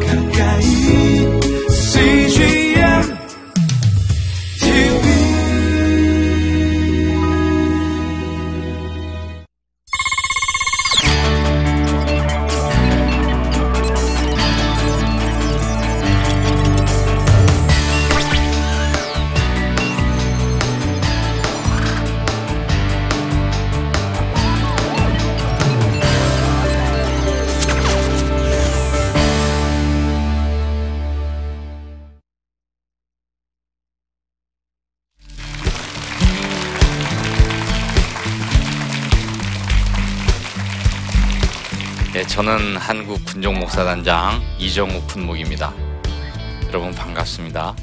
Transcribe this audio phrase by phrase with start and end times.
[0.00, 0.21] 가까
[43.42, 45.74] 군종 목사단장 이정욱 군목입니다.
[46.68, 47.74] 여러분 반갑습니다.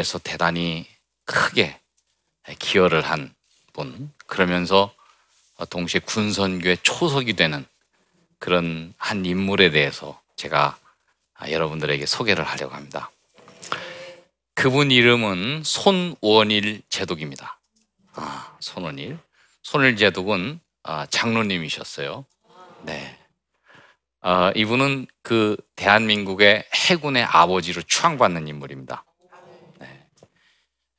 [0.00, 0.86] 위해서 대단히
[1.26, 1.78] 크게
[2.48, 3.34] 에, 기여를 한
[3.72, 4.92] 분, 그러면서
[5.56, 7.64] 어, 동시에 군선교의 초석이 되는
[8.38, 10.78] 그런 한 인물에 대해서 제가
[11.34, 13.10] 아, 여러분들에게 소개를 하려고 합니다.
[14.54, 17.58] 그분 이름은 손원일 제독입니다.
[18.14, 19.18] 아, 손원일.
[19.62, 22.24] 손원일 제독은 아, 장로님이셨어요.
[22.82, 23.18] 네.
[24.22, 29.04] 어, 이분은 그 대한민국의 해군의 아버지로 추앙받는 인물입니다.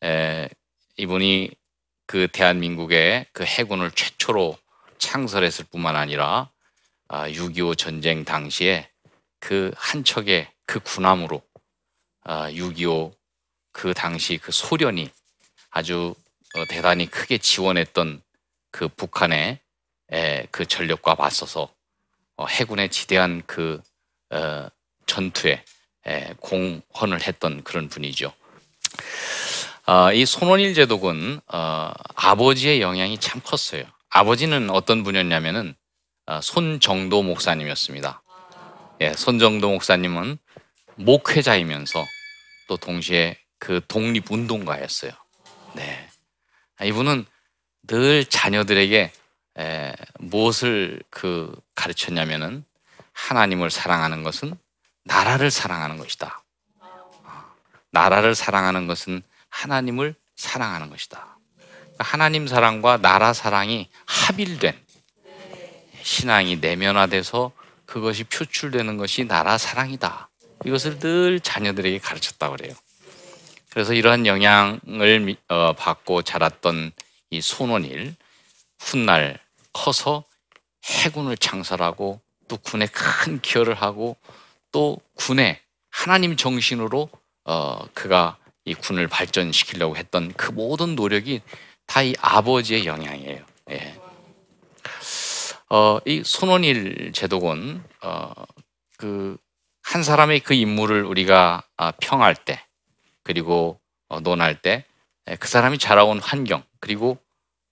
[0.02, 0.08] 네.
[0.10, 0.50] 에,
[0.98, 1.52] 이분이
[2.08, 4.58] 그 대한민국의 그 해군을 최초로
[5.00, 6.50] 창설했을 뿐만 아니라
[7.08, 8.90] 아, 6.25 전쟁 당시에
[9.40, 11.42] 그 한 척의 그 군함으로
[12.24, 15.10] 아, 6.25그 당시 그 소련이
[15.72, 16.16] 아주
[16.56, 18.22] 어, 대단히 크게 지원했던
[18.72, 19.60] 그 북한의
[20.14, 21.74] 에, 그 전력과 맞서서
[22.38, 23.82] 어, 해군의 지대한 그
[24.32, 24.68] 어,
[25.08, 25.64] 전투에
[26.08, 28.34] 에, 공헌을 했던 그런 분이죠.
[29.88, 33.84] 어, 이 손원일 제독은 어, 아버지의 영향이 참 컸어요.
[34.10, 35.76] 아버지는 어떤 분이었냐면은
[36.28, 38.22] 어, 손정도 목사님이었습니다.
[39.02, 40.38] 예, 손정도 목사님은
[40.96, 42.06] 목회자이면서
[42.68, 45.12] 또 동시에 그 독립운동가였어요.
[45.74, 46.08] 네,
[46.78, 47.26] 아, 이분은
[47.88, 49.12] 늘 자녀들에게
[49.58, 52.64] 에, 무엇을 그 가르쳤냐면은
[53.14, 54.54] 하나님을 사랑하는 것은
[55.04, 56.44] 나라를 사랑하는 것이다.
[56.80, 57.44] 어,
[57.90, 61.38] 나라를 사랑하는 것은 하나님을 사랑하는 것이다.
[61.58, 64.76] 그러니까 하나님 사랑과 나라 사랑이 합일된
[66.02, 67.52] 신앙이 내면화돼서
[67.86, 70.30] 그것이 표출되는 것이 나라 사랑이다.
[70.66, 72.74] 이것을 늘 자녀들에게 가르쳤다고 그래요.
[73.70, 76.92] 그래서 이러한 영향을 미- 어, 받고 자랐던
[77.30, 78.16] 이 손원일
[78.80, 79.40] 훗날
[79.74, 80.24] 커서
[80.84, 84.18] 해군을 창설하고 또 군에 큰 기여를 하고
[84.72, 87.10] 또 군에 하나님 정신으로
[87.46, 91.42] 어, 그가 이 군을 발전시키려고 했던 그 모든 노력이
[91.88, 93.44] 다 이 아버지의 영향이에요.
[93.72, 93.96] 예.
[95.70, 98.34] 어, 이 손원일 제독은 어,
[98.98, 99.38] 그
[99.84, 102.64] 한 사람의 그 인물을 우리가 아, 평할 때
[103.24, 104.86] 그리고 어, 논할 때
[105.40, 107.18] 그 사람이 자라온 환경 그리고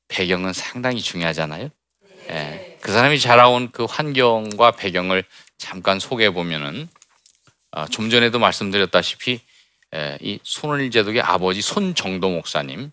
[0.08, 1.70] 배경은 상당히 중요하잖아요.
[2.30, 5.24] 예, 그 사람이 자라온 그 환경과 배경을
[5.58, 6.88] 잠깐 소개해 보면은
[7.72, 9.40] 아, 좀 전에도 말씀드렸다시피 예,
[10.22, 12.92] 이 손원일 제독의 아버지 손정도 목사님,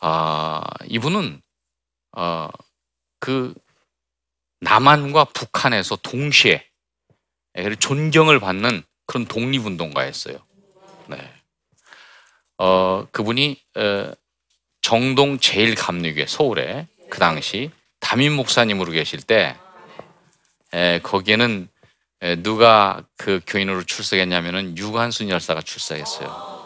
[0.00, 1.40] 아, 이분은
[2.16, 2.48] 어,
[3.18, 3.54] 그
[4.60, 6.66] 남한과 북한에서 동시에
[7.58, 10.38] 예, 존경을 받는 그런 독립운동가였어요.
[11.08, 11.32] 네.
[12.58, 14.12] 어, 그분이 어,
[14.82, 19.56] 정동 제일감리교회 서울에 그 당시 담임 목사님으로 계실 때
[20.72, 21.69] 에, 거기에는 에,
[22.42, 26.60] 누가 그 교인으로 출석했냐면은 유관순 열사가 출석했어요.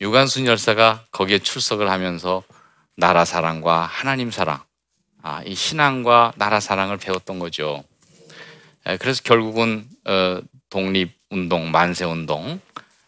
[0.00, 2.42] 유관순 열사가 거기에 출석을 하면서
[2.96, 4.62] 나라 사랑과 하나님 사랑,
[5.22, 7.82] 아, 이 신앙과 나라 사랑을 배웠던 거죠.
[8.86, 12.60] 에, 그래서 결국은 어, 독립 운동, 만세 운동,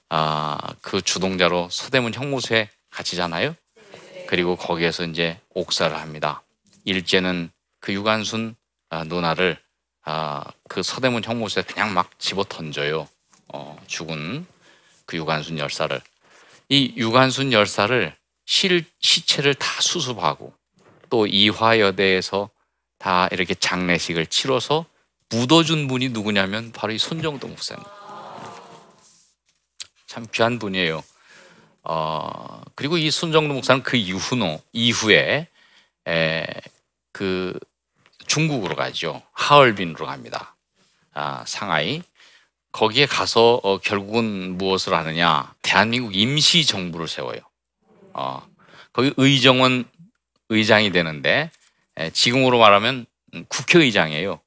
[0.08, 3.54] 아, 그 주동자로 서대문 형무소에 갇히잖아요.
[4.26, 6.42] 그리고 거기에서 이제 옥사를 합니다.
[6.84, 8.56] 일제는 그 유관순
[8.90, 9.58] 아, 누나를
[10.10, 13.06] 아, 그 서대문 형무소에 그냥 막 집어 던져요.
[13.49, 14.46] 어, 죽은
[15.05, 16.00] 그 유관순 열사를
[16.70, 18.14] 이 유관순 열사를
[18.46, 20.55] 실 시체를 다 수습하고
[21.10, 22.49] 또 이화여대에서
[22.96, 24.87] 다 이렇게 장례식을 치러서
[25.28, 27.84] 묻어준 분이 누구냐면 바로 이 손정도 목사님.
[30.06, 31.04] 참 귀한 분이에요.
[31.82, 35.49] 어, 그리고 이 손정도 목사는 그 이후노 이후에
[36.08, 36.46] 에,
[37.12, 37.58] 그
[38.28, 39.22] 중국으로 가죠.
[39.32, 40.54] 하얼빈으로 갑니다.
[41.12, 42.02] 아, 상하이.
[42.70, 45.52] 거기에 가서 어, 결국은 무엇을 하느냐?
[45.62, 47.40] 대한민국 임시 정부를 세워요.
[48.12, 48.46] 어,
[48.92, 49.84] 거기 의정원
[50.50, 51.50] 의장이 되는데
[51.96, 54.40] 에, 지금으로 말하면 음, 국회의장이에요.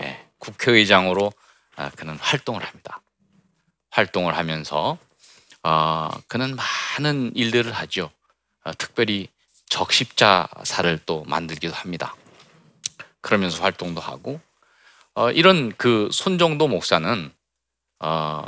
[0.00, 1.32] 예, 국회의장으로
[1.76, 3.00] 아, 그는 활동을 합니다.
[3.90, 4.98] 활동을 하면서
[5.62, 8.10] 어, 그는 많은 일들을 하죠.
[8.64, 9.28] 어, 특별히
[9.68, 12.14] 적십자사를 또 만들기도 합니다.
[13.24, 14.38] 그러면서 활동도 하고
[15.14, 17.32] 어, 이런 그 손정도 목사는
[18.00, 18.42] 어,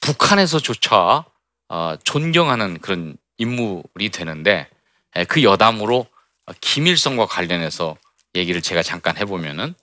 [0.00, 1.24] 북한에서조차
[1.68, 4.68] 어, 존경하는 그런 인물이 되는데
[5.14, 6.08] 에, 그 여담으로
[6.46, 7.96] 어, 김일성과 관련해서
[8.34, 9.74] 얘기를 제가 잠깐 해보면은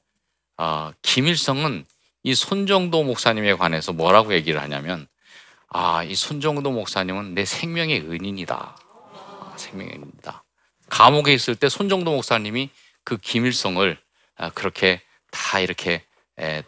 [0.57, 1.85] 어, 김일성은
[2.23, 5.07] 이 손정도 목사님에 관해서 뭐라고 얘기를 하냐면
[5.69, 8.55] 아, 이 손정도 목사님은 내 생명의 은인이다.
[9.13, 10.43] 아, 생명의 은인이다.
[10.89, 12.69] 감옥에 있을 때 손정도 목사님이
[13.05, 14.04] 그 김일성을 아,
[14.53, 15.01] 그렇게
[15.31, 16.03] 다 이렇게
[16.39, 16.63] 에,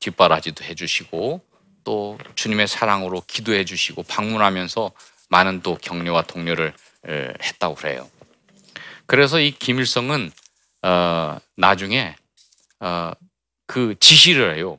[0.00, 1.42] 뒷바라지도 해주시고
[1.84, 4.92] 또 주님의 사랑으로 기도해 주시고 방문하면서
[5.28, 6.24] 많은 또 격려와
[7.08, 8.10] 에, 했다고 그래요.
[9.06, 10.30] 그래서 이 김일성은
[10.82, 12.14] 어, 나중에
[12.80, 13.12] 어,
[13.66, 14.78] 그 지시를 해요.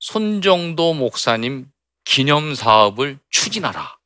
[0.00, 1.70] 손정도 목사님
[2.04, 3.98] 기념 사업을 추진하라.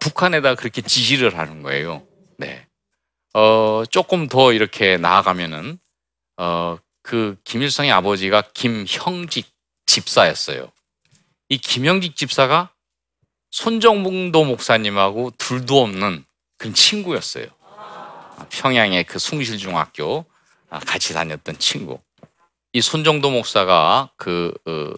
[0.00, 2.06] 북한에다 그렇게 지시를 하는 거예요.
[2.38, 2.66] 네.
[3.34, 5.78] 어, 조금 더 이렇게 나아가면은
[6.38, 9.46] 어, 그 김일성의 아버지가 김형직
[9.86, 10.72] 집사였어요.
[11.48, 12.70] 이 김형직 집사가
[13.50, 16.24] 손정봉도 목사님하고 둘도 없는
[16.58, 17.46] 그런 친구였어요.
[18.50, 20.24] 평양의 그 숭실중학교
[20.70, 22.00] 아, 같이 다녔던 친구.
[22.72, 24.92] 이 손정도 목사가 그 어,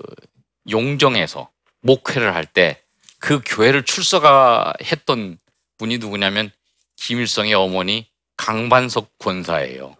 [0.68, 1.50] 용정에서
[1.82, 2.80] 목회를 할 때
[3.20, 5.38] 그 교회를 출석했던
[5.78, 6.50] 분이 누구냐면
[6.96, 9.94] 김일성의 어머니 강반석 권사예요.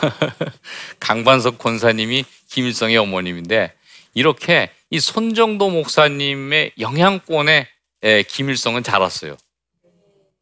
[1.00, 3.74] 강반석 권사님이 김일성의 어머님인데
[4.14, 7.68] 이렇게 이 손정도 목사님의 영향권에
[8.02, 9.36] 에, 김일성은 자랐어요.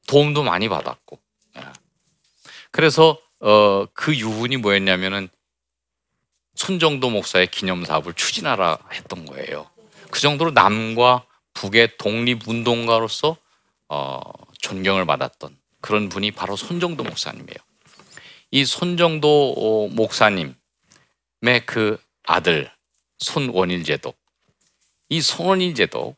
[0.06, 1.18] 도움도 많이 받았고.
[1.58, 1.62] 예.
[2.70, 5.28] 그래서 어, 그 유분이 뭐였냐면은
[6.54, 9.70] 손정도 목사의 기념 사업을 추진하라 했던 거예요.
[10.10, 11.24] 그 정도로 남과
[11.54, 13.36] 북의 독립운동가로서
[13.88, 14.20] 어,
[14.60, 17.67] 존경을 받았던 그런 분이 바로 손정도 목사님이에요.
[18.50, 20.54] 이 손정도 어, 목사님의
[21.66, 22.70] 그 아들
[23.18, 24.16] 손원일 제독,
[25.08, 26.16] 이 손원일 제독,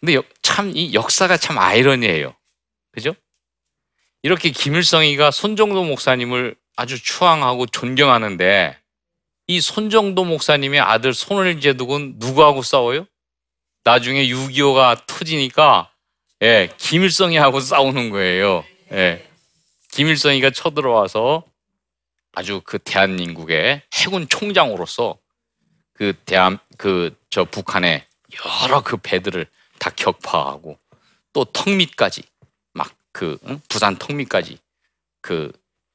[0.00, 2.34] 근데 참 이 역사가 참 아이러니해요.
[2.92, 3.14] 그죠?
[4.22, 8.76] 이렇게 김일성이가 손정도 목사님을 아주 추앙하고 존경하는데
[9.46, 13.06] 이 손정도 목사님의 아들 손원일 제독은 누구하고 싸워요?
[13.84, 15.90] 나중에 6.25가 터지니까
[16.42, 18.64] 예, 김일성이하고 싸우는 거예요.
[18.92, 19.28] 예.
[19.92, 21.44] 김일성이가 쳐들어와서
[22.34, 25.18] 아주 그 대한민국의 해군 총장으로서
[25.94, 28.06] 그 대한 그 저 북한의
[28.64, 29.46] 여러 그 배들을
[29.80, 30.78] 다 격파하고
[31.32, 32.22] 또 턱밑까지
[32.74, 33.38] 막 그
[33.68, 34.58] 부산 턱밑까지
[35.20, 35.52] 그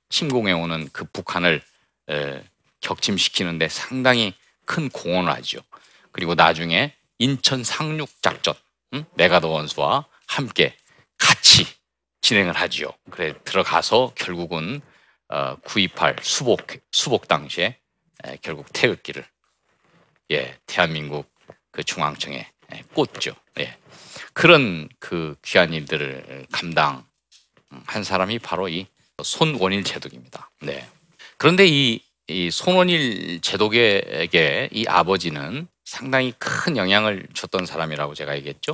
[0.10, 1.62] 침공해 오는 그 북한을
[2.10, 2.44] 에,
[2.80, 4.34] 격침시키는데 상당히
[4.66, 5.60] 큰 공헌을 하죠.
[6.12, 8.56] 그리고 나중에 인천 상륙 작전
[8.94, 9.06] 음?
[9.16, 10.76] 메가더 원수와 함께
[11.18, 11.68] 같이
[12.22, 12.88] 진행을 하지요.
[13.12, 14.89] 그래 들어가서 결국은 어,
[15.30, 17.78] 9.28 수복 수복 당시에
[18.26, 19.26] 에, 결국 태극기를
[20.32, 21.32] 예 대한민국
[21.72, 23.36] 그 중앙청에 예, 꽂죠.
[23.60, 23.78] 예
[24.34, 27.04] 그런 그 귀한 일들을 감당한
[28.04, 28.88] 사람이 바로 이
[29.24, 30.50] 손원일 제독입니다.
[30.62, 30.88] 네
[31.38, 38.74] 그런데 이, 이 손원일 제독에게 이 아버지는 상당히 큰 영향을 줬던 사람이라고 제가 얘기했죠.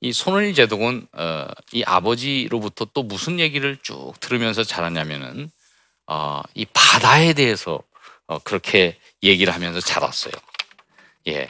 [0.00, 5.50] 이 손원일 제독은 어, 이 아버지로부터 또 무슨 얘기를 쭉 들으면서 자랐냐면은
[6.12, 7.80] 어, 이 바다에 대해서
[8.26, 10.32] 어, 그렇게 얘기를 하면서 자랐어요.
[11.28, 11.48] 예.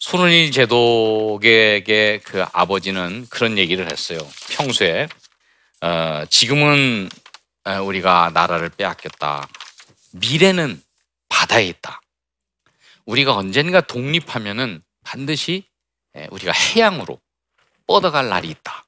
[0.00, 4.18] 손원일 제독에게 그 아버지는 그런 얘기를 했어요.
[4.50, 5.06] 평소에
[5.80, 7.08] 어, 지금은
[7.66, 9.48] 어, 우리가 나라를 빼앗겼다.
[10.10, 10.82] 미래는
[11.28, 12.00] 바다에 있다.
[13.04, 15.68] 우리가 언젠가 독립하면은 반드시
[16.16, 17.20] 예, 우리가 해양으로
[17.86, 18.86] 뻗어갈 날이 있다.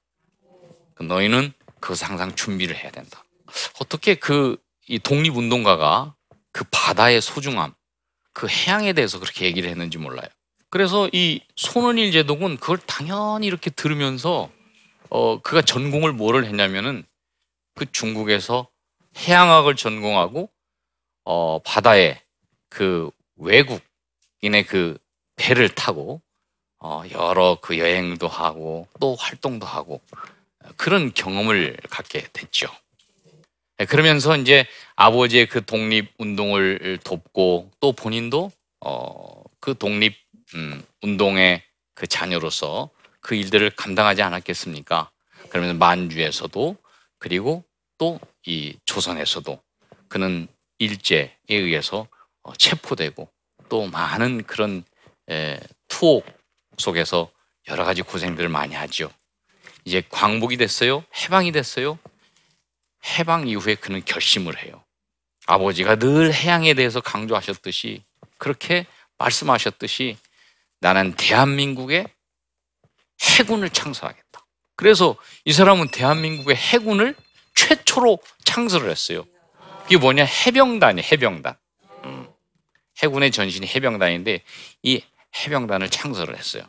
[0.99, 3.23] 너희는 그것을 항상 준비를 해야 된다.
[3.79, 4.57] 어떻게 그
[4.89, 6.15] 이 독립운동가가
[6.53, 7.75] 그 바다의 소중함,
[8.33, 10.29] 그 해양에 대해서 그렇게 얘기를 했는지 몰라요.
[10.71, 14.51] 그래서 이 손원일 제독은 그걸 당연히 이렇게 들으면서
[15.11, 17.05] 어 그가 전공을 뭐를 했냐면은
[17.75, 18.69] 그 중국에서
[19.17, 20.51] 해양학을 전공하고
[21.25, 22.21] 어 바다에
[22.69, 24.99] 그 외국인의 그
[25.37, 26.21] 배를 타고
[26.79, 30.01] 어 여러 그 여행도 하고 또 활동도 하고
[30.77, 32.69] 그런 경험을 갖게 됐죠.
[33.79, 34.67] 네, 그러면서 이제
[34.97, 40.15] 아버지의 그 독립 운동을 돕고 또 본인도 어 그 독립
[40.55, 41.61] 음, 운동의
[41.95, 42.91] 그 자녀로서
[43.21, 45.11] 그 일들을 감당하지 않았겠습니까?
[45.51, 46.77] 그러면 만주에서도
[47.19, 47.65] 그리고
[47.99, 49.61] 또 이 조선에서도
[50.09, 50.47] 그는
[50.79, 52.07] 일제에 의해서
[52.45, 53.29] 어, 체포되고
[53.69, 54.85] 또 많은 그런
[55.29, 56.25] 에, 투옥
[56.79, 57.29] 속에서
[57.69, 59.11] 여러 가지 고생들을 많이 하죠.
[59.85, 61.05] 이제 광복이 됐어요.
[61.23, 61.99] 해방이 됐어요.
[63.07, 64.83] 해방 이후에 그는 결심을 해요.
[65.47, 68.03] 아버지가 늘 해양에 대해서 강조하셨듯이
[68.39, 68.87] 그렇게
[69.19, 70.19] 말씀하셨듯이
[70.81, 72.07] 나는 대한민국의
[73.23, 74.45] 해군을 창설하겠다.
[74.75, 77.15] 그래서 이 사람은 대한민국의 해군을
[77.55, 79.25] 최초로 창설을 했어요.
[79.87, 80.25] 이게 뭐냐?
[80.25, 81.57] 해병단이 해병단.
[82.05, 82.29] 음.
[83.03, 84.43] 해군의 전신이 해병단인데
[84.83, 85.03] 이
[85.35, 86.65] 해병단을 창설을 했어요.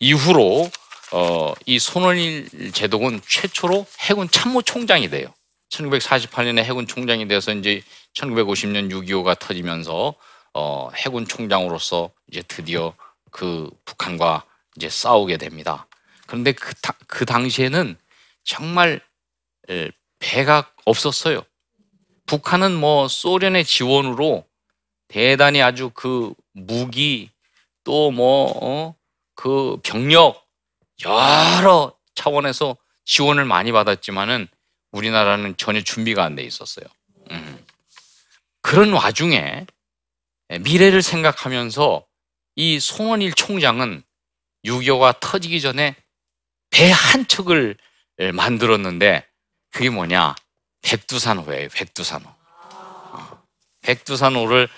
[0.00, 0.70] 이후로
[1.12, 5.32] 어, 이 손원일 제독은 최초로 해군 참모총장이 돼요.
[5.70, 7.82] 1948년에 해군 총장이 돼서 이제
[8.14, 10.14] 1950년 6.25가 터지면서
[10.54, 12.94] 어, 해군 총장으로서 이제 드디어
[13.30, 14.44] 그 북한과
[14.76, 15.86] 이제 싸우게 됩니다.
[16.26, 17.96] 그런데 그, 다, 그 당시에는
[18.44, 19.00] 정말
[19.70, 21.42] 에, 배가 없었어요.
[22.26, 24.44] 북한은 뭐 소련의 지원으로
[25.08, 27.30] 대단히 아주 그 무기
[27.84, 30.47] 또뭐그 병력
[31.04, 34.48] 여러 차원에서 지원을 많이 받았지만은
[34.90, 36.86] 우리나라는 전혀 준비가 안 돼 있었어요.
[37.30, 37.64] 음.
[38.62, 39.66] 그런 와중에
[40.60, 42.04] 미래를 생각하면서
[42.56, 44.02] 이 송원일 총장은
[44.64, 45.94] 6.25가 터지기 전에
[46.70, 47.76] 배 한 척을
[48.34, 49.26] 만들었는데
[49.70, 50.34] 그게 뭐냐?
[50.82, 51.68] 백두산호예요.
[51.68, 52.28] 백두산호.
[52.28, 53.42] 어.
[53.82, 54.68] 백두산호를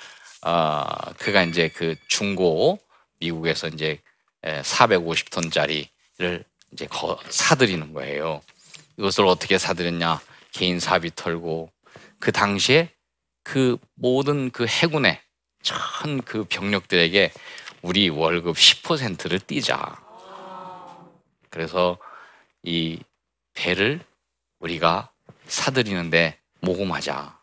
[0.42, 0.84] 어,
[1.18, 2.78] 그가 이제 그 중고
[3.18, 4.00] 미국에서 이제
[4.44, 5.88] 450톤짜리
[6.20, 8.42] 를 이제 거, 사들이는 거예요.
[8.98, 10.20] 이것을 어떻게 사들였냐?
[10.52, 11.70] 개인 사비 털고
[12.18, 12.90] 그 당시에
[13.42, 15.18] 그 모든 그 해군의
[15.62, 17.32] 전 그 병력들에게
[17.82, 19.96] 우리 월급 10%를 띄자.
[21.48, 21.98] 그래서
[22.62, 23.00] 이
[23.54, 24.00] 배를
[24.58, 25.10] 우리가
[25.46, 27.38] 사들이는데 모금하자.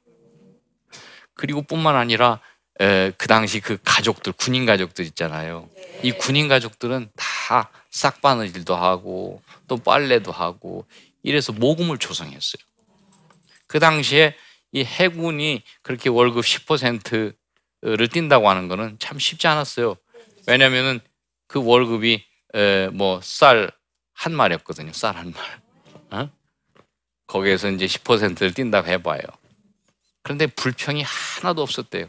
[1.34, 2.40] 그리고 뿐만 아니라
[2.80, 5.68] 에, 그 당시 그 가족들 군인 가족들 있잖아요.
[6.04, 10.86] 이 군인 가족들은 다 싹바느질도 하고 또 빨래도 하고
[11.24, 12.62] 이래서 모금을 조성했어요.
[13.68, 14.36] 그 당시에
[14.72, 19.98] 이 해군이 그렇게 월급 10%를 띈다고 하는 거는 참 쉽지 않았어요.
[20.48, 21.00] 왜냐면은
[21.48, 22.24] 그 월급이
[22.94, 23.72] 뭐 쌀
[24.18, 24.94] 한 마리였거든요.
[24.94, 25.62] 쌀 한 말.
[26.10, 26.30] 어?
[27.28, 29.22] 거기에서 이제 10%를 띈다고 해봐요.
[30.24, 32.08] 그런데 불평이 하나도 없었대요.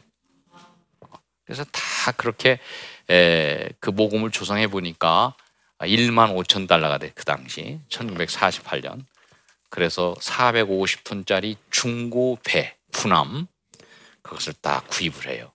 [1.44, 2.60] 그래서 다 그렇게
[3.10, 5.34] 에, 그 모금을 조성해 보니까
[5.80, 9.04] 1만 5천 달러가 돼 그 당시 1948년.
[9.70, 13.46] 그래서 450톤짜리 중고 배 군함
[14.22, 15.52] 그것을 딱 구입을 해요.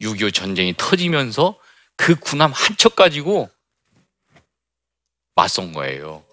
[0.00, 1.58] 6.25 전쟁이 터지면서
[1.96, 3.50] 그 군함 한 척 가지고
[5.34, 6.24] 맞선 거예요.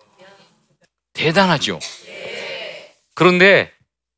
[1.14, 1.80] 대단하죠.
[3.16, 3.72] 그런데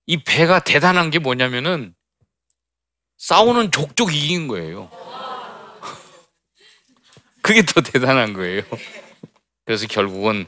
[0.05, 1.93] 이 배가 대단한 게 뭐냐면은
[3.17, 4.89] 싸우는 족족 이긴 거예요.
[7.48, 8.62] 그게 더 대단한 거예요.
[9.63, 10.46] 그래서 결국은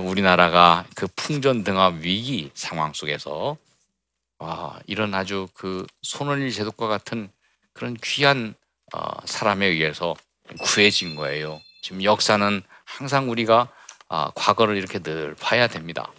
[0.00, 3.58] 우리나라가 그 풍전등화 위기 상황 속에서
[4.38, 7.30] 와, 이런 아주 그 손원일 제독과 같은
[7.74, 8.54] 그런 귀한
[8.94, 10.14] 어, 사람에 의해서
[10.60, 11.60] 구해진 거예요.
[11.82, 13.68] 지금 역사는 항상 우리가
[14.08, 16.10] 아, 과거를 이렇게 늘 봐야 됩니다.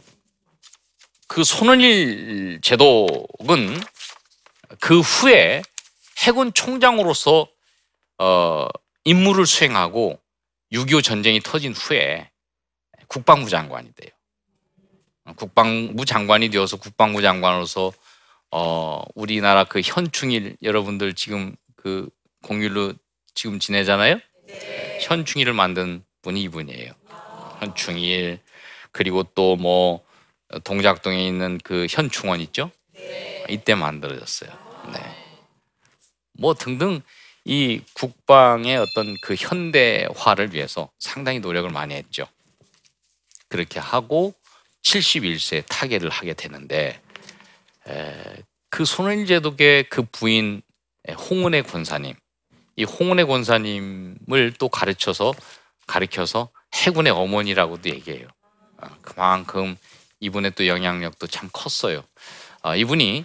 [1.28, 3.82] 그 손원일 제독은
[4.80, 5.64] 그 후에
[6.20, 7.48] 해군 총장으로서
[8.20, 8.68] 어,
[9.06, 10.20] 임무를 수행하고
[10.72, 12.30] 6.25 전쟁이 터진 후에
[13.08, 14.10] 국방부 장관이 돼요.
[15.38, 17.94] 국방부 장관이 되어서 국방부 장관으로서
[18.52, 22.10] 어, 우리나라 그 현충일 여러분들 지금 그
[22.44, 22.94] 공휴일로
[23.34, 24.20] 지금 지내잖아요.
[24.48, 25.00] 네.
[25.02, 26.92] 현충일을 만든 분이 이분이에요.
[27.60, 28.40] 현충일
[28.92, 30.04] 그리고 또 뭐
[30.64, 32.72] 동작동에 있는 그 현충원 있죠?
[32.94, 33.44] 네.
[33.50, 34.52] 이때 만들어졌어요.
[34.94, 35.00] 네.
[36.34, 37.02] 뭐 등등
[37.46, 42.28] 이 국방의 어떤 그 현대화를 위해서 상당히 노력을 많이 했죠.
[43.48, 44.34] 그렇게 하고
[44.82, 47.00] 71세에 타계를 하게 되는데
[47.88, 50.64] 에, 그 손원일 제독의 그 부인
[51.08, 52.16] 에, 홍은혜 권사님
[52.78, 55.34] 이 홍은혜 권사님을 또 가르쳐서
[55.86, 58.28] 가르쳐서 해군의 어머니라고도 얘기해요.
[58.78, 59.78] 아, 그만큼
[60.20, 62.04] 이분의 또 영향력도 참 컸어요.
[62.64, 63.24] 아, 이분이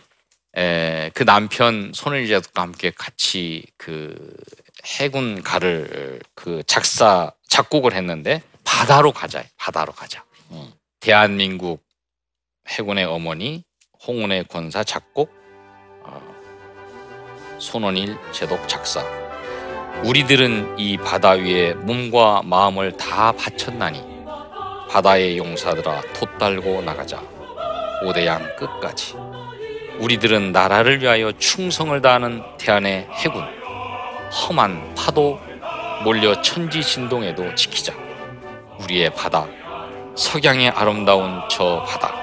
[0.56, 4.36] 에, 그 남편 손원일 제독과 함께 같이 그
[4.84, 10.24] 해군 가를 그 작사 작곡을 했는데 바다로 가자 바다로 가자.
[10.50, 10.72] 음.
[11.00, 11.82] 대한민국
[12.68, 13.64] 해군의 어머니
[14.06, 15.30] 홍은혜 권사 작곡
[16.02, 16.20] 어,
[17.58, 19.04] 손원일 제독 작사.
[20.04, 24.02] 우리들은 이 바다 위에 몸과 마음을 다 바쳤나니
[24.88, 27.22] 바다의 용사들아 돛달고 나가자.
[28.02, 29.14] 오대양 끝까지
[30.00, 33.44] 우리들은 나라를 위하여 충성을 다하는 대한의 해군
[34.32, 35.38] 험한 파도
[36.02, 37.92] 몰려 천지 진동에도 지키자.
[38.80, 39.46] 우리의 바다,
[40.16, 42.14] 석양의 아름다운 저 바다.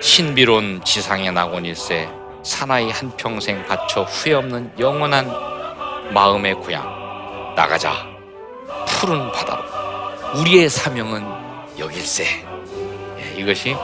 [0.00, 2.08] 신비로운 지상의 낙원일세
[2.44, 5.26] 사나이 한평생 바쳐 후회 없는 영원한
[6.14, 8.06] 마음의 고향 나가자
[8.86, 9.64] 푸른 바다로
[10.36, 11.24] 우리의 사명은
[11.78, 12.46] 여길세
[13.18, 13.74] 예, 이것이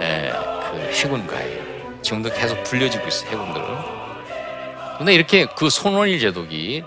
[0.00, 3.66] 에, 그 해군가예요 지금도 계속 불려지고 있어요 해군들은
[4.98, 6.82] 근데 이렇게 그 손원일 제독이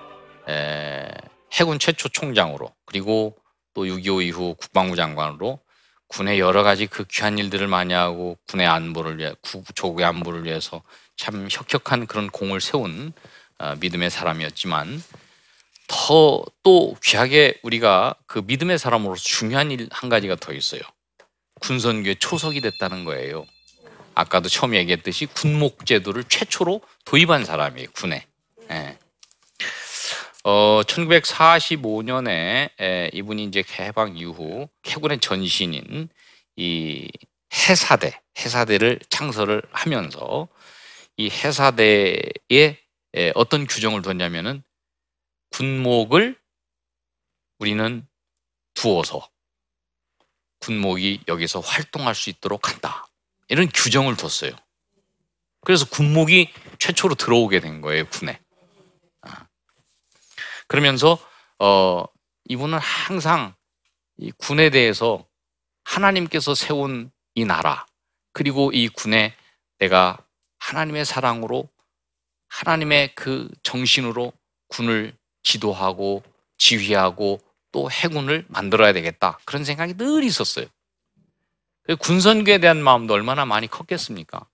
[0.50, 1.08] 에,
[1.54, 3.36] 해군 최초 총장으로 그리고
[3.74, 5.60] 또 6.25 이후 국방부 장관으로
[6.08, 10.84] 군의 여러 가지 그 귀한 일들을 많이 하고 군의 안보를 위해 구- 조국의 안보를 위해서
[11.18, 13.14] 참 혁혁한 그런 공을 세운
[13.60, 15.02] 어, 믿음의 사람이었지만
[15.88, 20.82] 더 또 귀하게 우리가 그 믿음의 사람으로서 중요한 일 한 가지가 더 있어요.
[21.64, 23.46] 군선교의 초석이 됐다는 거예요.
[24.16, 27.90] 아까도 처음 얘기했듯이 군목 제도를 최초로 도입한 사람이에요.
[27.94, 28.26] 군에.
[28.70, 28.98] 예.
[30.44, 36.10] 어, 1945년에 에, 이분이 이제 해방 이후 해군의 전신인
[36.58, 37.10] 이
[37.54, 40.50] 해사대, 해사대를 창설을 하면서
[41.16, 44.64] 이 해사대에 에, 어떤 규정을 뒀냐면은
[45.52, 46.36] 군목을
[47.60, 48.06] 우리는
[48.74, 49.30] 두어서
[50.64, 53.06] 군목이 여기서 활동할 수 있도록 한다.
[53.50, 54.56] 이런 규정을 뒀어요.
[55.66, 58.40] 그래서 군목이 최초로 들어오게 된 거예요, 군에.
[59.22, 59.46] 아.
[60.68, 61.20] 그러면서
[61.60, 62.06] 어
[62.46, 63.54] 이분은 항상
[64.18, 65.26] 이 군에 대해서
[65.84, 67.86] 하나님께서 세운 이 나라
[68.32, 69.36] 그리고 이 군에
[69.80, 70.18] 내가
[70.60, 71.70] 하나님의 사랑으로
[72.48, 74.32] 하나님의 그 정신으로
[74.70, 76.24] 군을 지도하고
[76.58, 77.42] 지휘하고
[77.74, 80.66] 또 해군을 만들어야 되겠다 그런 생각이 늘 있었어요.
[81.84, 84.48] 그 군선교에 대한 마음도 얼마나 많이 컸겠습니까?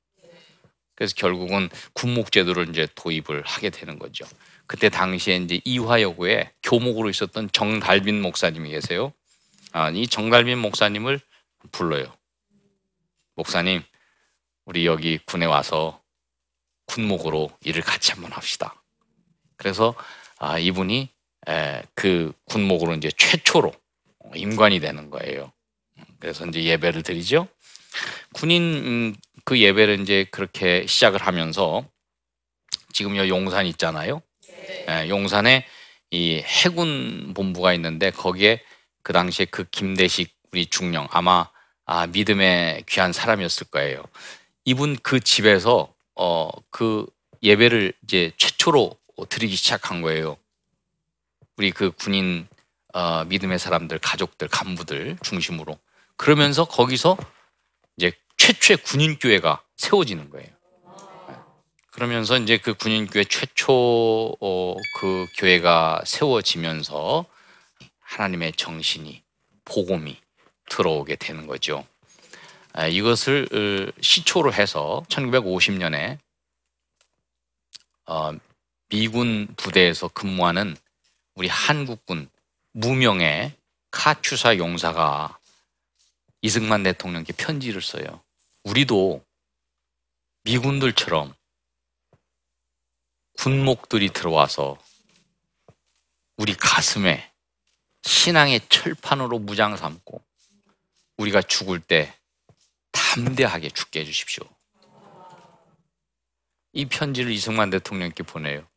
[0.95, 4.25] 그래서 결국은 군목제도를 이제 도입을 하게 되는 거죠.
[4.65, 9.13] 그때 당시에 이제 이화여고에 교목으로 있었던 정달빈 목사님이 계세요.
[9.71, 11.19] 아, 이 정달빈 목사님을
[11.71, 12.12] 불러요.
[13.36, 13.84] 목사님,
[14.65, 16.01] 우리 여기 군에 와서
[16.86, 18.82] 군목으로 일을 같이 한번 합시다.
[19.55, 19.95] 그래서
[20.38, 21.10] 아, 이분이 에,
[21.96, 23.74] 그 군목으로 이제 최초로
[24.36, 25.52] 임관이 되는 거예요.
[26.20, 27.48] 그래서 이제 예배를 드리죠.
[28.34, 31.86] 군인 음, 그 예배를 이제 그렇게 시작을 하면서
[32.94, 34.22] 지금 요 용산 있잖아요.
[34.90, 35.66] 예, 용산에
[36.12, 38.62] 이 해군 본부가 있는데 거기에
[39.04, 41.50] 그 당시에 그 김대식 우리 중령 아마
[41.86, 44.04] 아, 믿음의 귀한 사람이었을 거예요.
[44.66, 47.08] 이분 그 집에서 어, 그
[47.42, 48.96] 예배를 이제 최초로
[49.30, 50.38] 드리기 시작한 거예요.
[51.60, 52.48] 우리 그 군인
[52.93, 55.78] 어, 믿음의 사람들, 가족들, 간부들 중심으로
[56.15, 57.17] 그러면서 거기서
[57.98, 60.48] 이제 최초의 군인 교회가 세워지는 거예요.
[61.91, 67.26] 그러면서 이제 그 군인 교회 최초 어, 그 교회가 세워지면서
[68.00, 69.22] 하나님의 정신이
[69.65, 70.17] 복음이
[70.69, 71.86] 들어오게 되는 거죠.
[72.72, 76.19] 아, 이것을 어, 시초로 해서 1950년에
[78.06, 78.32] 어,
[78.88, 80.78] 미군 부대에서 근무하는
[81.39, 82.30] 우리 한국군
[82.73, 83.56] 무명의
[83.91, 85.39] 카츄사 용사가
[86.41, 88.21] 이승만 대통령께 편지를 써요.
[88.65, 89.25] 우리도
[90.43, 91.34] 미군들처럼
[93.38, 94.78] 군목들이 들어와서
[96.36, 97.32] 우리 가슴에
[98.04, 100.21] 신앙의 철판으로 무장 삼고
[101.19, 102.13] 우리가 죽을 때
[102.91, 104.43] 담대하게 죽게 해주십시오.
[106.73, 108.67] 이 편지를 이승만 대통령께 보내요.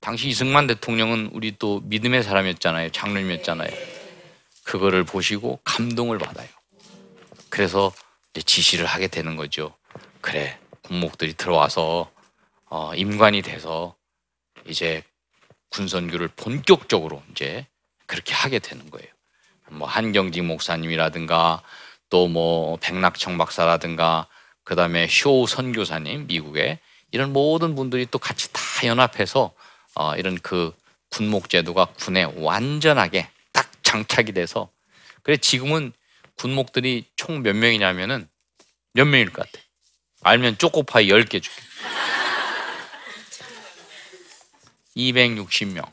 [0.00, 2.90] 당시 이승만 대통령은 우리 또 믿음의 사람이었잖아요.
[2.90, 3.70] 장로님이었잖아요.
[4.64, 6.48] 그거를 보시고 감동을 받아요.
[7.48, 7.92] 그래서
[8.34, 9.74] 지시를 하게 되는 거죠.
[10.20, 12.10] 그래, 군목들이 들어와서
[12.66, 13.96] 어, 임관이 돼서
[14.66, 15.02] 이제
[15.70, 17.66] 군선교를 본격적으로 이제
[18.06, 19.08] 그렇게 하게 되는 거예요.
[19.70, 21.62] 뭐 한경직 목사님이라든가
[22.10, 24.28] 또 뭐 백낙청 박사라든가
[24.64, 26.78] 그다음에 쇼 선교사님 미국에
[27.10, 29.52] 이런 모든 분들이 또 같이 다 연합해서
[29.98, 30.72] 어, 이런 그
[31.10, 34.70] 군목 제도가 군에 완전하게 딱 장착이 돼서
[35.22, 35.92] 그래 지금은
[36.36, 38.28] 군목들이 총 몇 명이냐면은
[38.92, 39.64] 몇 명일 것 같아.
[40.22, 41.62] 알면 쪼꼬파이 10개 줄게.
[44.96, 45.90] 260명.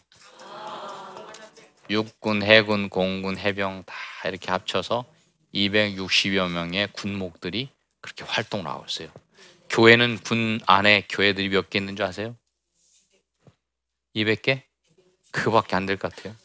[1.89, 3.95] 육군, 해군, 공군, 해병 다
[4.27, 5.05] 이렇게 합쳐서
[5.53, 7.69] 260여 명의 군목들이
[8.01, 9.09] 그렇게 활동을 하고 있어요.
[9.69, 12.35] 교회는 군 안에 교회들이 몇 개 있는 줄 아세요?
[14.15, 14.61] 200개?
[15.31, 16.35] 그밖에 안 될 것 같아요.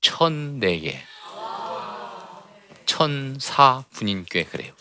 [0.00, 0.96] 1004개.
[2.86, 4.74] 천사 군인교회 그래요.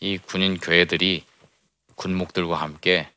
[0.00, 1.24] 이 군인 교회들이
[1.94, 3.08] 군목들과 함께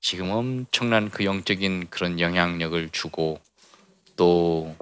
[0.00, 3.40] 지금 엄청난 그 영적인 그런 영향력을 주고
[4.16, 4.76] 또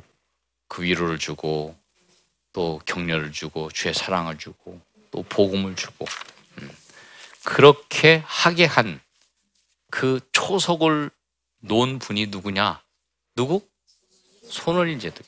[0.69, 1.77] 그 위로를 주고
[2.53, 4.81] 또 격려를 주고 주의 사랑을 주고
[5.13, 6.05] 또 복음을 주고
[6.59, 6.71] 음.
[7.45, 9.01] 그렇게 하게 한
[9.95, 11.09] 그 초석을
[11.61, 12.83] 놓은 분이 누구냐?
[13.37, 13.65] 누구?
[14.51, 15.25] 손원일 제독.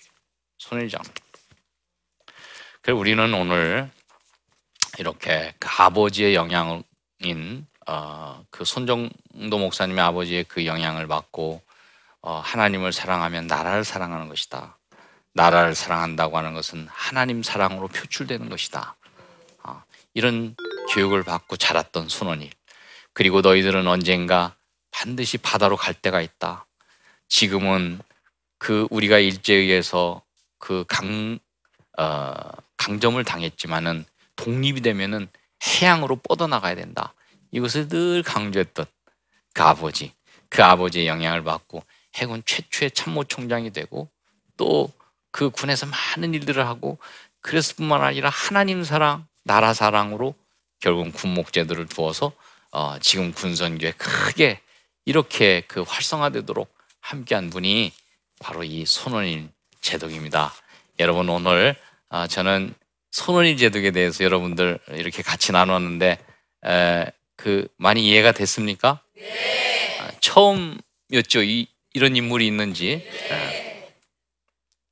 [0.58, 1.08] 손원일 장로.
[2.82, 3.88] 그래서 우리는 오늘
[4.98, 11.62] 이렇게 그 아버지의 영향인 어, 그 손정도 목사님의 아버지의 그 영향을 받고
[12.22, 14.76] 어, 하나님을 사랑하면 나라를 사랑하는 것이다.
[15.32, 18.96] 나라를 사랑한다고 하는 것은 하나님 사랑으로 표출되는 것이다.
[19.62, 20.56] 어, 이런
[20.92, 22.50] 교육을 받고 자랐던 순원이
[23.16, 24.54] 그리고 너희들은 언젠가
[24.90, 26.66] 반드시 바다로 갈 때가 있다.
[27.28, 28.00] 지금은
[28.58, 30.20] 그 우리가 일제에 의해서
[30.58, 31.38] 그 강,
[31.96, 32.34] 어,
[32.76, 34.04] 강점을 당했지만은
[34.36, 35.28] 독립이 되면은
[35.64, 37.14] 해양으로 뻗어나가야 된다.
[37.52, 38.84] 이것을 늘 강조했던
[39.54, 40.12] 그 아버지,
[40.50, 41.82] 그 아버지의 영향을 받고
[42.16, 44.10] 해군 최초의 참모총장이 되고
[44.58, 44.92] 또
[45.36, 46.98] 그 군에서 많은 일들을 하고
[47.42, 50.34] 그랬을 뿐만 아니라 하나님 사랑, 나라 사랑으로
[50.80, 52.32] 결국 군목제도를 두어서
[52.78, 54.60] 어, 지금 군선교에 크게
[55.06, 57.90] 이렇게 그 활성화되도록 함께한 분이
[58.38, 59.48] 바로 이 손원일
[59.80, 60.52] 제독입니다.
[60.98, 61.74] 여러분 오늘
[62.10, 62.74] 어, 저는
[63.12, 66.18] 손원일 제독에 대해서 여러분들 이렇게 같이 나눴는데
[66.66, 69.00] 에, 그 많이 이해가 됐습니까?
[69.14, 69.98] 네.
[70.02, 71.44] 아, 처음이었죠.
[71.44, 73.08] 이, 이런 인물이 있는지.
[73.30, 73.90] 에.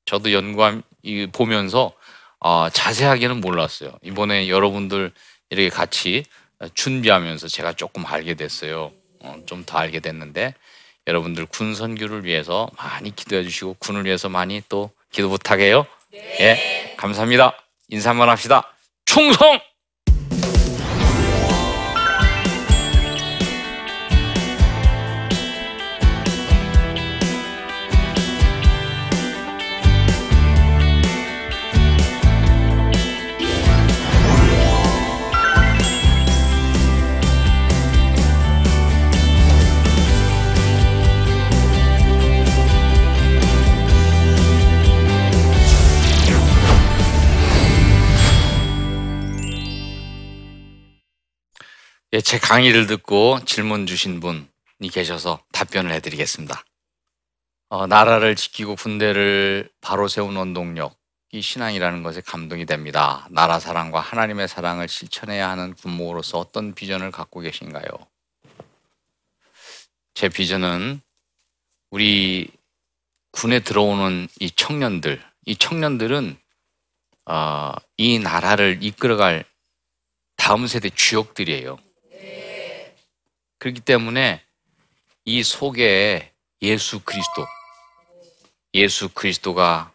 [0.07, 1.93] 저도 연구함 이, 보면서
[2.41, 3.99] 어, 자세하게는 몰랐어요.
[4.03, 5.13] 이번에 여러분들
[5.51, 6.25] 이렇게 같이
[6.75, 8.93] 준비하면서 제가 조금 알게 됐어요.
[9.21, 10.55] 어, 좀 더 알게 됐는데
[11.07, 15.87] 여러분들 군 선교를 위해서 많이 기도해 주시고 군을 위해서 많이 또 기도 부탁해요.
[16.13, 16.37] 네.
[16.41, 17.57] 예, 감사합니다.
[17.89, 18.73] 인사 한번 합시다.
[19.05, 19.61] 충성!
[52.23, 56.65] 제 강의를 듣고 질문 주신 분이 계셔서 답변을 해드리겠습니다.
[57.71, 60.97] 어, 나라를 지키고 군대를 바로 세운 원동력,
[61.33, 63.27] 이 신앙이라는 것에 감동이 됩니다.
[63.31, 67.85] 나라 사랑과 하나님의 사랑을 실천해야 하는 군목으로서 어떤 비전을 갖고 계신가요?
[70.15, 71.01] 제 비전은
[71.91, 72.49] 우리
[73.33, 76.39] 군에 들어오는 이 청년들, 이 청년들은
[77.27, 79.45] 어, 이 나라를 이끌어갈
[80.37, 81.79] 다음 세대 주역들이에요.
[83.65, 84.45] 그렇기 때문에
[85.25, 87.47] 이 속에 예수 그리스도,
[88.75, 89.91] 예수 그리스도가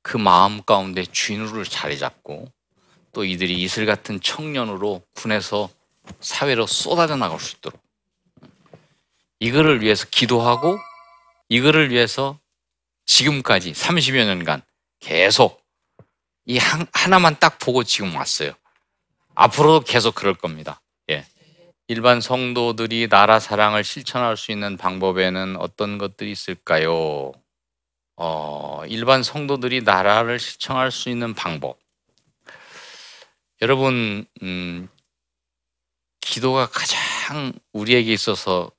[0.00, 2.50] 그 마음 가운데 주인으로 자리 잡고
[3.12, 5.68] 또 이들이 이슬 같은 청년으로 군에서
[6.20, 7.78] 사회로 쏟아져 나갈 수 있도록
[9.38, 10.78] 이거를 위해서 기도하고
[11.50, 12.38] 이거를 위해서
[13.04, 14.62] 지금까지 30여 년간
[15.00, 15.62] 계속
[16.46, 16.56] 이
[16.94, 18.54] 하나만 딱 보고 지금 왔어요.
[19.34, 20.80] 앞으로도 계속 그럴 겁니다.
[21.90, 21.94] 예.
[21.94, 27.32] 일반 성도들이 나라 사랑을 실천할 수 있는 방법에는 어떤 것들이 있을까요?
[28.16, 31.78] 어, 일반 성도들이 나라를 실천할 수 있는 방법.
[33.62, 34.88] 여러분, 음,
[36.20, 38.70] 기도가 가장 우리에게 있어서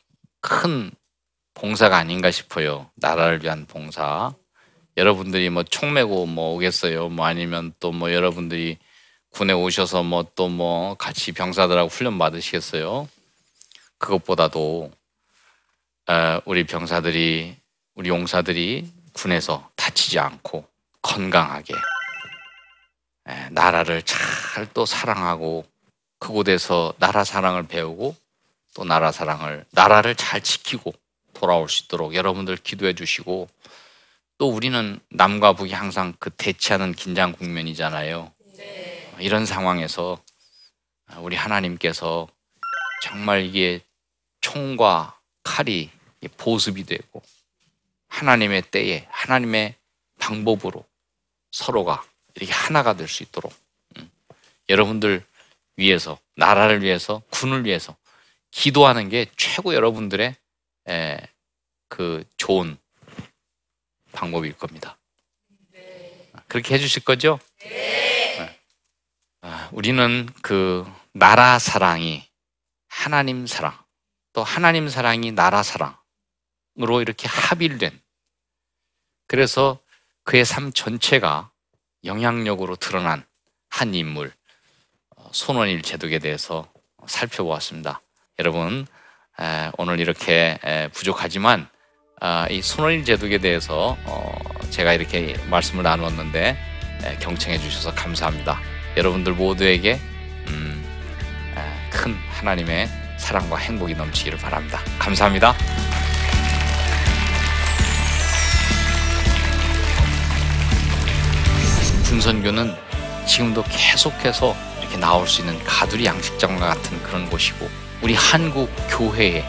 [0.42, 0.92] 큰
[1.54, 2.90] 봉사가 아닌가 싶어요.
[2.96, 4.34] 나라를 위한 봉사.
[4.98, 7.10] 여러분들이 뭐 총 메고 뭐 오겠어요.
[7.10, 8.78] 뭐 아니면 또 뭐 여러분들이
[9.36, 13.10] 군에 오셔서 뭐 또뭐 뭐 같이 병사들하고 훈련 받으시겠어요?
[13.98, 14.92] 그것보다도
[16.46, 17.58] 우리 병사들이
[17.96, 20.66] 우리 용사들이 군에서 다치지 않고
[21.02, 21.74] 건강하게
[23.30, 25.66] 예, 나라를 잘 또 사랑하고
[26.20, 28.16] 그곳에서 나라 사랑을 배우고
[28.74, 30.94] 또 나라 사랑을 나라를 잘 지키고
[31.34, 33.50] 돌아올 수 있도록 여러분들 기도해 주시고
[34.38, 38.32] 또 우리는 남과 북이 항상 그 대치하는 긴장 국면이잖아요.
[39.20, 40.22] 이런 상황에서
[41.18, 42.28] 우리 하나님께서
[43.04, 43.82] 정말 이게
[44.42, 45.90] 총과 칼이
[46.38, 47.22] 보습이 되고
[48.08, 49.76] 하나님의 때에 하나님의
[50.20, 50.86] 방법으로
[51.52, 52.04] 서로가
[52.36, 53.54] 이렇게 하나가 될 수 있도록
[53.98, 54.10] 음,
[54.70, 55.24] 여러분들
[55.78, 57.96] 위해서 나라를 위해서 군을 위해서
[58.52, 60.36] 기도하는 게 최고 여러분들의
[60.90, 61.18] 에,
[61.90, 62.78] 그 좋은
[64.12, 64.98] 방법일 겁니다.
[66.48, 67.40] 그렇게 해주실 거죠?
[69.72, 72.28] 우리는 그 나라 사랑이
[72.88, 73.78] 하나님 사랑,
[74.34, 78.00] 또 하나님 사랑이 나라 사랑으로 이렇게 합일된
[79.28, 79.80] 그래서
[80.24, 81.52] 그의 삶 전체가
[82.04, 83.26] 영향력으로 드러난
[83.70, 84.32] 한 인물
[85.16, 86.68] 어, 손원일 제독에 대해서
[87.08, 88.02] 살펴보았습니다.
[88.40, 88.88] 여러분
[89.78, 90.58] 오늘 이렇게
[90.94, 91.70] 부족하지만
[92.22, 94.34] 아, 이 손원일 제독에 대해서 어,
[94.70, 96.58] 제가 이렇게 말씀을 나누었는데
[97.20, 98.75] 경청해 주셔서 감사합니다.
[98.98, 100.00] 여러분들 모두에게
[100.48, 100.84] 음,
[101.90, 104.80] 큰 하나님의 사랑과 행복이 넘치기를 바랍니다.
[105.00, 105.56] 감사합니다.
[112.06, 112.74] 군선교는
[113.28, 117.68] 지금도 계속해서 이렇게 나올 수 있는 가두리 양식장과 같은 그런 곳이고
[118.02, 119.44] 우리 한국 교회의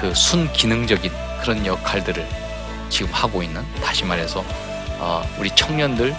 [0.00, 2.26] 그 순기능적인 그런 역할들을
[2.88, 4.44] 지금 하고 있는 다시 말해서
[4.98, 6.14] 어, 우리 청년들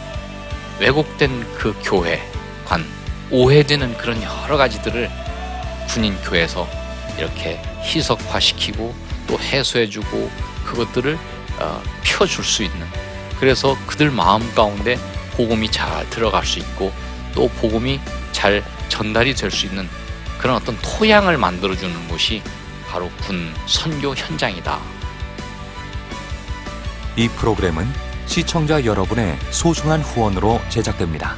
[0.80, 2.22] 왜곡된 그 교회
[2.66, 2.86] 관
[3.32, 5.10] 오해되는 그런 여러 가지들을
[5.90, 6.68] 군인 교회에서
[7.18, 8.94] 이렇게 희석화시키고
[9.28, 10.30] 또 해소해주고
[10.66, 11.18] 그것들을
[11.60, 12.86] 어, 펴줄 수 있는
[13.40, 14.98] 그래서 그들 마음 가운데
[15.36, 16.92] 복음이 잘 들어갈 수 있고
[17.34, 18.00] 또 복음이
[18.32, 19.88] 잘 전달이 될 수 있는
[20.38, 22.42] 그런 어떤 토양을 만들어주는 곳이
[22.90, 24.80] 바로 군 선교 현장이다.
[27.16, 27.88] 이 프로그램은
[28.26, 31.38] 시청자 여러분의 소중한 후원으로 제작됩니다.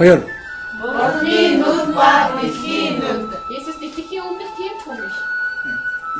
[0.00, 0.22] 허혈.
[3.50, 5.12] Este sticky o mehtiye çoğumuş.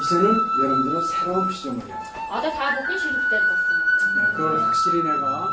[0.01, 0.25] 이제는
[0.63, 1.97] 여러분들은 새로운 시점을 해요.
[2.33, 3.71] Ada daha bakın şirketler basın.
[4.17, 5.49] 네, 그걸 확실히 내가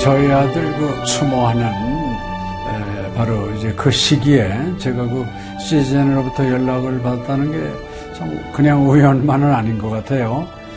[0.00, 5.26] 저희 아들 그 추모하는 에, 바로 이제 그 시기에 제가 그
[5.60, 10.48] 시즌으로부터 연락을 받았다는 게 참 그냥 우연만은 아닌 것 같아요.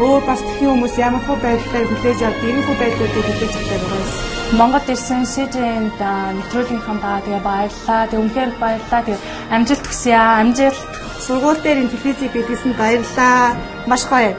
[0.00, 4.00] өөр бас тхэн хүмүүс ямар хөө байдлаар хүлээж авд ийм хөө байдлуудыг хүлээж авдаг байгаа
[4.00, 4.30] юм.
[4.58, 6.02] Монгол ирсэн СЖН-д
[6.36, 8.02] нэвтрүүлгийнхаа даа тэгээ баярлаа.
[8.10, 9.02] Тэг үнхээр баярлаа.
[9.06, 9.18] Тэг
[9.54, 10.42] амжилт хүсье аа.
[10.42, 10.90] Амжилт.
[11.24, 13.54] Сургууль дээр ин телевизийг бидлсэн баярлаа.
[13.86, 14.34] Маш гоё.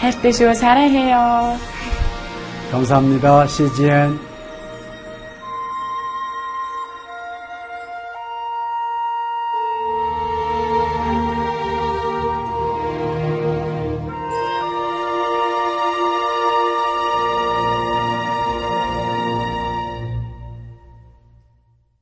[0.00, 0.54] хайртай шүү.
[0.54, 1.56] 사랑해요.
[2.70, 3.46] 감사합니다.
[3.46, 4.27] CGN